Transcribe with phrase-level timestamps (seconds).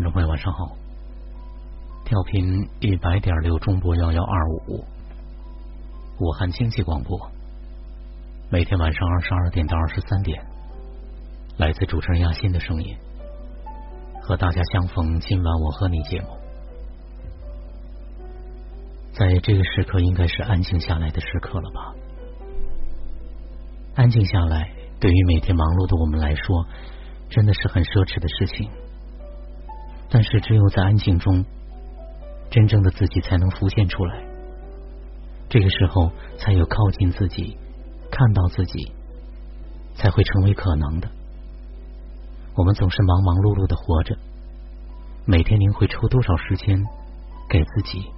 [0.00, 0.74] 听众朋友，晚上好。
[2.06, 2.42] 调频
[2.80, 4.82] 一百点六中波幺幺二五，
[6.18, 7.30] 武汉经济广播。
[8.50, 10.42] 每天晚上二十二点到二十三点，
[11.58, 12.96] 来自主持人亚欣的声音，
[14.22, 15.20] 和大家相逢。
[15.20, 16.28] 今晚我和你节目，
[19.12, 21.94] 在这个时刻应该是安静下来的时刻了吧？
[23.96, 26.66] 安静下来，对于每天忙碌的我们来说，
[27.28, 28.70] 真的是很奢侈的事情。
[30.12, 31.44] 但是，只有在安静中，
[32.50, 34.24] 真正的自己才能浮现出来。
[35.48, 37.56] 这个时候，才有靠近自己、
[38.10, 38.92] 看到自己，
[39.94, 41.08] 才会成为可能的。
[42.56, 44.18] 我们总是忙忙碌碌的活着，
[45.26, 46.82] 每天您会抽多少时间
[47.48, 48.10] 给自己，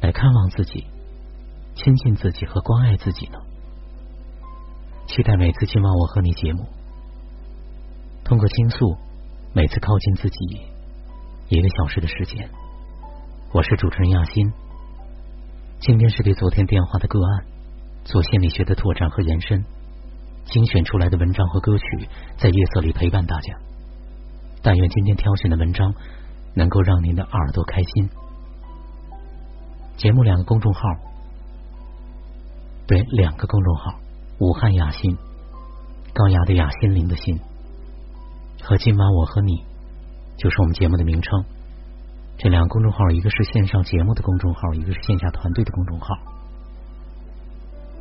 [0.00, 0.86] 来看望自己、
[1.74, 3.38] 亲近自己和关爱自己呢？
[5.06, 6.64] 期待每次今晚我和你节目，
[8.24, 9.03] 通过倾诉。
[9.56, 10.66] 每次靠近自己
[11.48, 12.50] 一个小时的时间，
[13.52, 14.52] 我是主持人亚欣。
[15.78, 17.44] 今天是对昨天电话的个案
[18.04, 19.64] 做心理学的拓展和延伸，
[20.46, 21.84] 精选出来的文章和歌曲
[22.36, 23.54] 在夜色里陪伴大家。
[24.60, 25.94] 但愿今天挑选的文章
[26.56, 28.10] 能够让您的耳朵开心。
[29.96, 30.80] 节目两个公众号，
[32.88, 34.00] 对，两个公众号：
[34.40, 35.16] 武汉雅欣，
[36.12, 37.38] 高雅的雅，心灵的心。
[38.66, 39.62] 和今晚我和你，
[40.38, 41.44] 就是我们节目的名称。
[42.38, 46.06] 这两个公众号，一个是线上节目的公众号，一个是线下团队的公众号。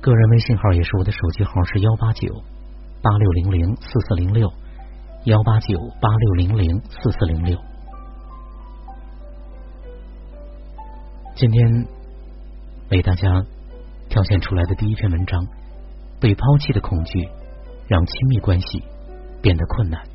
[0.00, 2.32] 个人微信号也是我的手机号，是幺八九
[3.02, 4.48] 八六零零四四零六
[5.24, 7.58] 幺八九八六零零四四零六。
[11.34, 11.88] 今天
[12.92, 13.44] 为大家
[14.08, 15.44] 挑选出来的第一篇文章：
[16.20, 17.28] 被抛弃的恐惧
[17.88, 18.84] 让亲密关系
[19.42, 20.13] 变得困难。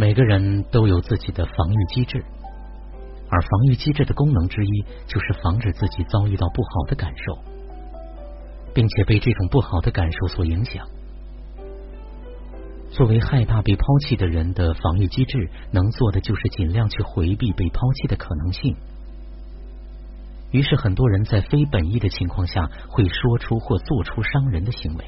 [0.00, 2.24] 每个人都有自己的防御机制，
[3.28, 7.36] 而防御机制的功能之一就是防止自己遭遇到不好的感受，
[8.72, 10.88] 并且被这种不好的感受所影响。
[12.90, 18.74] 作为害怕被抛弃的人的防御机制，能做的就是尽量去回避被抛弃的可能性。
[20.50, 25.04] 于是，很多人在非本意的情况下会说出或做出伤人的行为。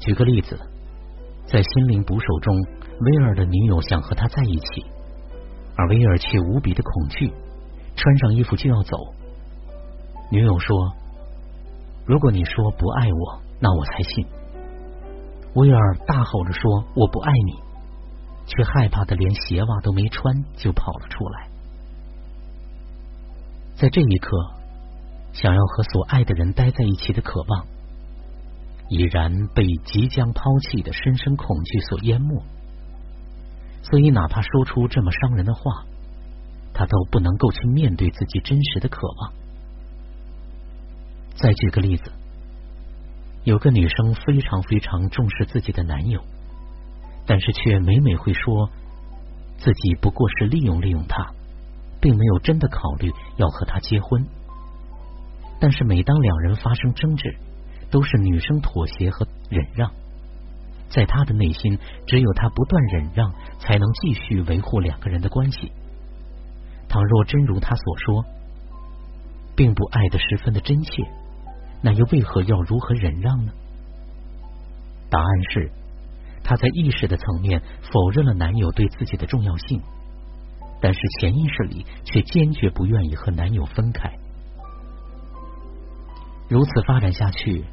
[0.00, 0.58] 举个例子。
[1.44, 2.54] 在心灵捕手中，
[3.04, 4.84] 威尔的女友想和他在一起，
[5.76, 7.32] 而威尔却无比的恐惧，
[7.96, 8.96] 穿上衣服就要走。
[10.30, 10.76] 女友说
[12.06, 14.26] ：“如果你说不爱我，那我才信。”
[15.54, 17.52] 威尔大吼着说：“我不爱你！”
[18.46, 21.48] 却害怕的连鞋袜都没穿就跑了出来。
[23.76, 24.36] 在这一刻，
[25.32, 27.66] 想要和所爱的人待在一起的渴望。
[28.88, 32.42] 已然被即将抛弃的深深恐惧所淹没，
[33.82, 35.84] 所以哪怕说出这么伤人的话，
[36.72, 39.32] 他都不能够去面对自己真实的渴望。
[41.34, 42.12] 再举个例子，
[43.44, 46.22] 有个女生非常非常重视自己的男友，
[47.26, 48.70] 但是却每每会说
[49.58, 51.32] 自己不过是利用利用他，
[52.00, 54.26] 并没有真的考虑要和他结婚。
[55.60, 57.36] 但是每当两人发生争执，
[57.90, 59.92] 都是女生妥协和忍让，
[60.94, 65.72] 在他的内心，只有他不断忍让，才能继续维护两个人的关系。
[66.88, 68.24] 倘若真如他所说，
[69.56, 71.02] 并不爱的十分的真切，
[71.80, 73.52] 那又为何要如何忍让呢？
[75.08, 75.72] 答案是，
[76.44, 79.80] 他在意识的层面否认了男友对自己的重要性，
[80.82, 84.12] 但是潜意识里却坚决不愿意和男友分开。
[86.50, 87.64] 如此发展下去。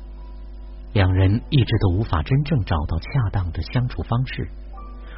[0.92, 4.50] 两人一直都无法真正找到恰当的相处方式，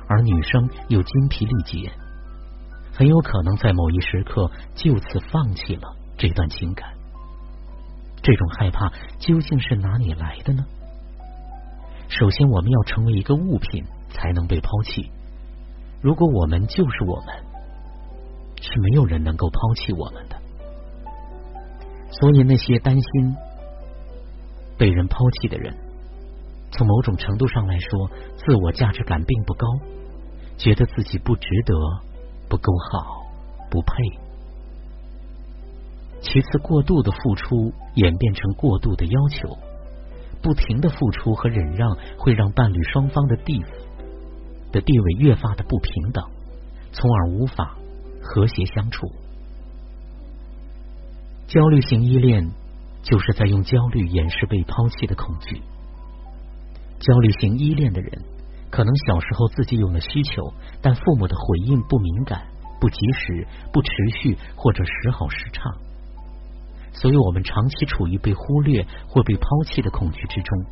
[0.08, 1.92] 而女生又精疲力竭，
[2.94, 6.90] 很有可能在某一时刻就此放弃了这段情感。
[8.22, 10.66] 这种害怕究竟是哪里来的呢？
[12.09, 15.09] 首先，我们要成为一个物品才能被抛弃。
[16.02, 17.28] 如果我们就是我们，
[18.62, 20.35] 是没有人能够抛弃我们的。
[22.12, 23.35] 所以，那些担心。
[24.82, 25.78] 被人抛弃的人，
[26.72, 29.68] 从某种程度上来说，自我价值感并不高，
[30.58, 31.76] 觉得自己不值得、
[32.50, 33.22] 不够好、
[33.70, 33.92] 不配。
[36.24, 39.56] 其次，过度的付出演变成过度的要求，
[40.42, 43.64] 不停的付出和忍让，会让伴侣双方的地
[44.72, 46.26] 的地位越发的不平等，
[46.92, 47.78] 从而无法
[48.20, 49.06] 和谐相处。
[51.46, 52.50] 焦虑型依恋。
[53.03, 55.62] 就是在用焦虑掩饰被抛弃的恐惧。
[57.00, 58.12] 焦虑型依恋的人，
[58.70, 62.48] 可能小时候自己有了需求，但父母的回应不敏感、
[62.80, 63.90] 不及时、不持
[64.22, 65.64] 续或者时好时差，
[66.94, 70.66] 所以我们长期处于被忽略或被抛弃的恐惧之中。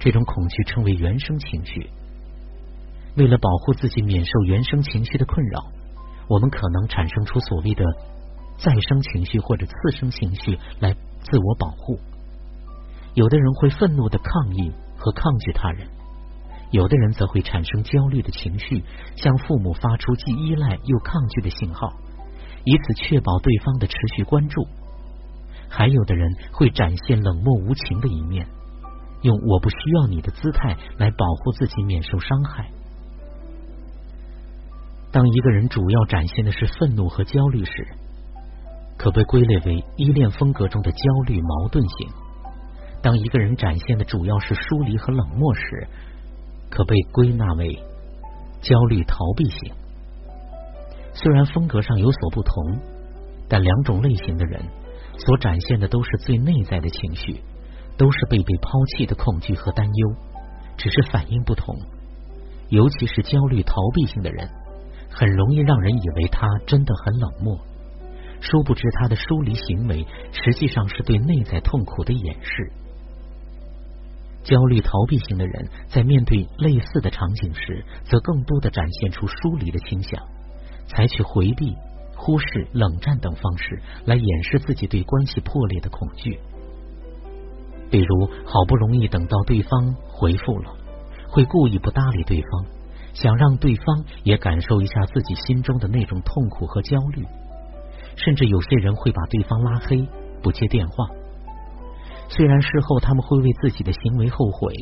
[0.00, 1.88] 这种恐惧称为原生情绪。
[3.16, 5.62] 为了保护自己免受原生情绪的困扰，
[6.28, 7.84] 我们可能产生出所谓的
[8.58, 11.98] 再生情绪或者次生情绪来自我保护。
[13.14, 14.72] 有的人会愤怒的抗议。
[15.04, 15.88] 和抗拒他人，
[16.70, 18.84] 有的人则会产生焦虑的情绪，
[19.16, 21.92] 向父母发出既依赖又抗拒的信号，
[22.62, 24.64] 以此确保对方的持续关注。
[25.68, 28.46] 还有的人会展现冷漠无情的一面，
[29.22, 32.70] 用“我不需要你的”姿态来保护自己免受伤害。
[35.10, 37.88] 当一个人主要展现的是愤怒和焦虑时，
[38.96, 42.08] 可被归类为依恋风格中的焦虑矛盾型。
[43.02, 45.88] 当一个人展现的主要是疏离和冷漠时，
[46.70, 47.82] 可被归纳为
[48.60, 49.72] 焦虑逃避型。
[51.14, 52.54] 虽然风格上有所不同，
[53.48, 54.62] 但两种类型的人
[55.18, 57.42] 所展现的都是最内在的情绪，
[57.98, 60.14] 都是被被抛弃的恐惧和担忧，
[60.76, 61.76] 只是反应不同。
[62.68, 64.48] 尤其是焦虑逃避性的人，
[65.10, 67.58] 很容易让人以为他真的很冷漠，
[68.42, 72.72] 殊不知他的疏离行为实际上是对内在痛苦的掩饰。
[74.42, 80.20] 焦虑逃避型的人在面对类似的场景时，则更多的展现出疏离的倾向，
[80.88, 81.76] 采取回避、
[82.16, 86.40] 忽视、冷战等方式来掩饰自己对关系破裂的恐惧。
[87.88, 90.74] 比如，好不容易等到对方回复了，
[91.28, 92.66] 会故意不搭理对方，
[93.14, 97.24] 想让对方也感受一下自己心中的那种痛苦和焦虑。
[98.16, 100.06] 甚至有些人会把对方拉黑，
[100.42, 101.08] 不接电话。
[102.28, 104.74] 虽然事后他们会为自己的行为后悔，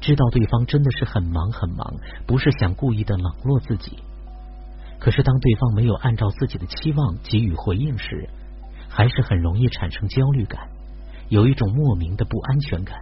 [0.00, 1.94] 知道对方真的是很忙很忙，
[2.26, 3.98] 不是想故意的冷落自己。
[4.98, 8.28] 可是当对方没有按照自己的期望给予回应时，
[8.88, 10.68] 还是很容易产生焦虑感，
[11.28, 12.98] 有一种莫名的不安全感。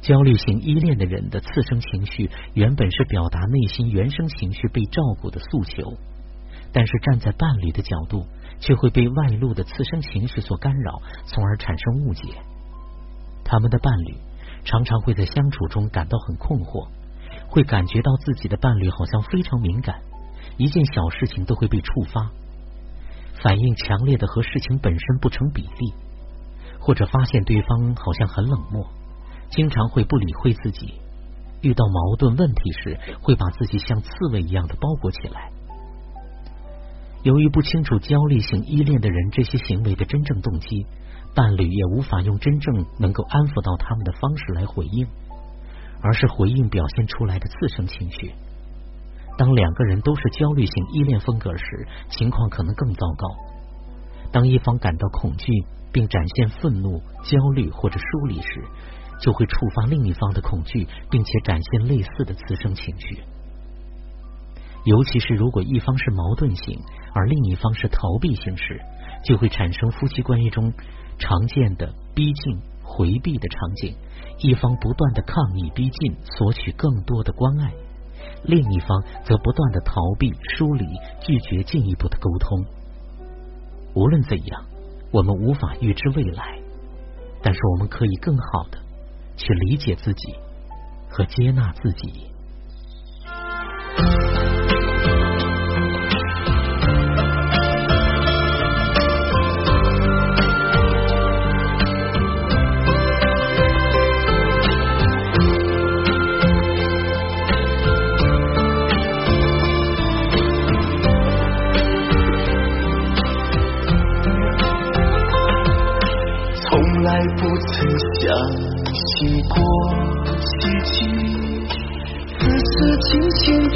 [0.00, 5.94] 焦虑型依恋的人的次生情绪原本是表达内心原生情绪被照顾的诉求，
[6.72, 8.26] 但是站在伴侣的角度。
[8.64, 12.22] 却会被外露的次生情绪所干扰，从而产生误解。
[13.44, 14.14] 他们的伴侣
[14.64, 16.86] 常常会在相处中感到很困惑，
[17.48, 20.00] 会感觉到自己的伴侣好像非常敏感，
[20.58, 22.30] 一件小事情都会被触发，
[23.42, 25.92] 反应强烈的和事情本身不成比例，
[26.78, 28.86] 或者发现对方好像很冷漠，
[29.50, 31.00] 经常会不理会自己，
[31.62, 35.50] 遇到矛盾问题时会把自己像刺猬一样的包裹起来。
[37.22, 40.86] 由于不清楚焦虑型依恋的人这些行为的真正动机，
[41.36, 45.06] 伴侣也无法用真正能够安抚到他们的方式来回应，
[46.02, 48.32] 而是回应表现出来的次生情绪。
[49.38, 53.28] 当两个人都是焦虑型依恋风格时，情况可能更糟糕。
[54.32, 55.46] 当一方感到恐惧
[55.92, 58.64] 并展现愤怒、焦虑或者疏离时，
[59.20, 63.22] 就会触发另一方的恐惧，并且展现类似的次生情绪。
[64.84, 66.80] 尤其是如果一方是矛盾型，
[67.14, 68.80] 而另一方是逃避型时，
[69.24, 70.72] 就会产生夫妻关系中
[71.18, 73.94] 常见的逼近、回避的场景。
[74.38, 77.70] 一方不断的抗议、逼近，索取更多的关爱；
[78.42, 80.84] 另一方则不断的逃避、疏离、
[81.20, 82.64] 拒绝进一步的沟通。
[83.94, 84.64] 无论怎样，
[85.12, 86.58] 我们无法预知未来，
[87.40, 88.78] 但是我们可以更好的
[89.36, 90.34] 去理解自己
[91.08, 92.31] 和接纳自己。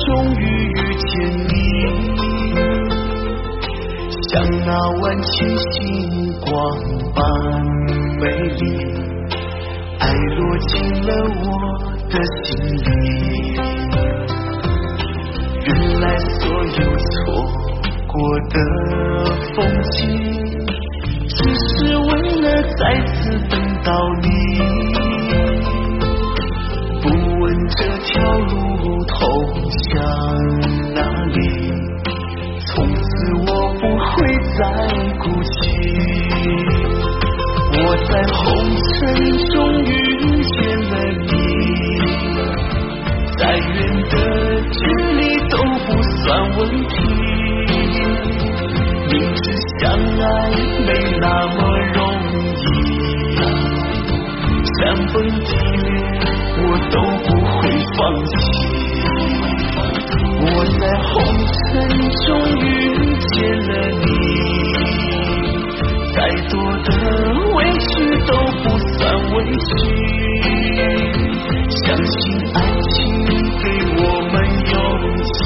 [0.06, 1.10] 终于遇见
[1.48, 1.48] 你，
[4.30, 4.32] 像
[4.64, 4.68] 那
[5.00, 5.72] 晚晴星
[6.40, 6.48] 光
[7.14, 7.18] 般
[8.20, 8.62] 美丽，
[9.98, 10.72] 爱落进
[11.06, 11.10] 了
[11.42, 11.44] 我
[12.08, 12.44] 的心
[12.76, 12.88] 里。
[15.64, 15.68] 原
[16.00, 17.14] 来所有错
[18.06, 18.14] 过
[18.50, 18.54] 的
[19.54, 19.56] 风
[19.90, 19.94] 景，
[21.28, 21.36] 只
[21.68, 22.10] 是为
[22.42, 22.44] 了
[22.76, 23.14] 再次
[23.48, 23.54] 等
[23.86, 24.28] 到你
[27.00, 29.14] 不问这条路通
[29.70, 30.02] 向
[30.92, 31.38] 哪里
[32.66, 33.06] 从此
[33.46, 34.12] 我不会
[34.58, 34.60] 再
[35.20, 35.54] 哭泣
[37.78, 38.42] 我在红
[38.82, 38.98] 尘
[39.50, 39.94] 中遇
[40.42, 40.56] 见
[40.90, 41.32] 了你
[43.38, 43.70] 再远
[44.10, 44.14] 的
[44.72, 44.78] 距
[45.14, 45.54] 离都
[45.86, 46.26] 不算
[46.58, 46.92] 问题
[49.12, 49.44] 明知
[49.78, 50.26] 相爱
[50.84, 50.90] 没
[51.20, 51.24] 那
[51.54, 51.65] 么
[54.96, 55.88] 山崩地裂
[56.56, 57.60] 我都不会
[57.96, 58.32] 放弃。
[60.40, 60.44] 我
[60.78, 61.12] 在红
[61.52, 61.64] 尘
[62.24, 62.26] 中
[62.62, 62.64] 遇
[63.28, 63.36] 见
[63.66, 64.04] 了你，
[66.14, 66.16] 再
[66.48, 66.88] 多的
[67.52, 67.84] 委屈
[68.26, 68.30] 都
[68.62, 68.96] 不算
[69.34, 69.68] 委屈。
[71.84, 72.16] 相信
[72.54, 72.96] 爱情
[73.62, 73.64] 给
[73.98, 74.00] 我
[74.32, 74.34] 们
[74.72, 74.74] 勇
[75.34, 75.36] 气，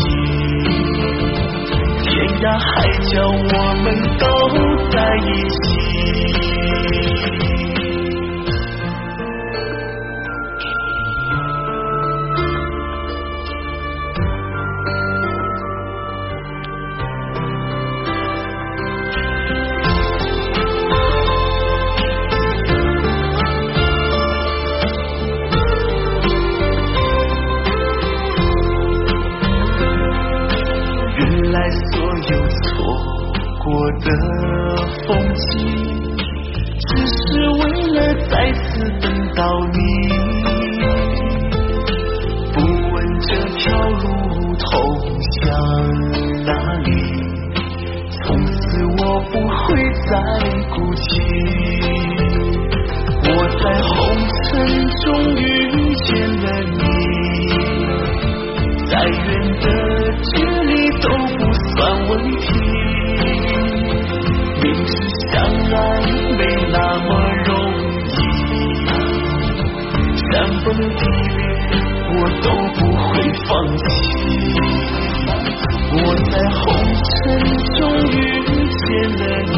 [2.05, 2.09] 天
[2.41, 2.65] 涯海
[3.09, 4.23] 角我们都
[39.41, 39.79] 到你。
[42.53, 42.95] 不问
[43.27, 44.05] 这条路
[44.59, 44.69] 通
[45.33, 45.41] 向
[46.45, 46.53] 哪
[46.85, 46.89] 里，
[48.11, 48.59] 从此
[48.99, 49.01] 我
[49.33, 49.59] 不会
[50.11, 50.13] 再
[50.69, 51.09] 孤寂。
[53.23, 53.29] 我
[53.63, 53.91] 在红
[54.45, 54.49] 尘
[55.05, 55.10] 中
[79.01, 79.53] 见了你，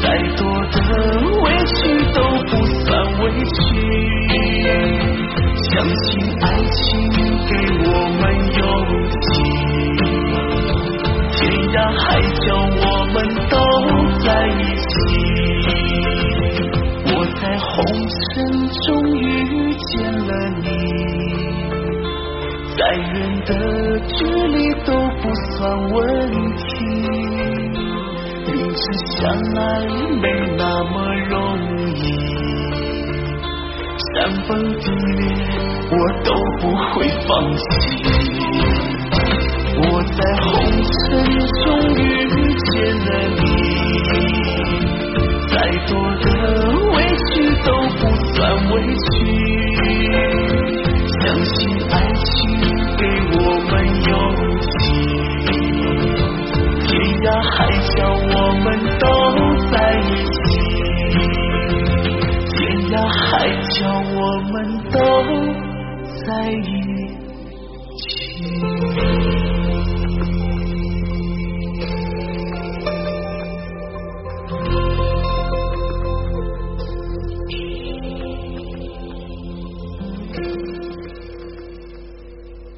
[0.00, 0.04] 再
[0.36, 0.40] 多
[0.72, 0.76] 的
[1.42, 1.78] 委屈
[2.14, 2.84] 都不算
[3.20, 3.54] 委屈。
[5.68, 6.06] 相信
[6.40, 6.80] 爱情
[7.46, 7.52] 给
[7.84, 8.22] 我们
[8.56, 8.64] 勇
[9.20, 9.28] 气，
[11.30, 11.36] 天
[11.74, 12.04] 涯海
[12.40, 12.46] 角
[12.80, 13.14] 我们
[13.50, 13.54] 都
[14.24, 14.88] 在一起。
[17.04, 17.68] 我在红
[18.32, 18.34] 尘
[18.86, 18.86] 中
[19.20, 19.20] 遇
[19.74, 19.86] 见
[20.26, 20.30] 了
[20.62, 20.64] 你，
[22.78, 23.14] 再远
[23.44, 23.50] 的
[24.06, 24.88] 距离都
[25.20, 25.54] 不算
[25.90, 25.94] 问
[26.56, 26.64] 题。
[28.92, 29.20] 相
[29.56, 29.60] 爱
[30.20, 30.24] 没
[30.56, 30.94] 那么
[31.28, 31.34] 容
[31.94, 31.98] 易。
[34.14, 34.14] 山
[34.48, 34.84] 崩地
[35.16, 35.20] 裂，
[35.90, 36.28] 我都
[36.60, 36.94] 不会
[37.26, 37.60] 放弃。
[39.78, 40.46] 我在红
[40.92, 41.04] 尘
[41.62, 41.64] 中
[41.96, 42.04] 遇
[42.56, 42.72] 见
[43.04, 43.40] 了你，
[45.48, 45.54] 再
[45.86, 45.90] 多
[46.22, 46.24] 的
[46.92, 47.30] 委屈
[47.64, 48.00] 都不
[48.32, 48.36] 算
[48.70, 48.74] 委
[49.12, 49.14] 屈。
[57.96, 58.16] 让我
[58.64, 58.66] 们
[58.98, 59.04] 都
[59.70, 60.36] 在一起。
[62.48, 62.56] 天
[62.92, 63.24] 涯海
[63.72, 63.76] 角，
[64.14, 64.20] 我
[64.52, 64.54] 们
[64.90, 64.94] 都
[66.24, 66.95] 在一起。